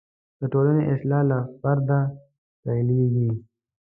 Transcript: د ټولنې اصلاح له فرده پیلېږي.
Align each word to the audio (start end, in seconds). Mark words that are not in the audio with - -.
د 0.39 0.41
ټولنې 0.53 0.83
اصلاح 0.93 1.23
له 1.31 1.39
فرده 1.59 1.99
پیلېږي. 2.63 3.29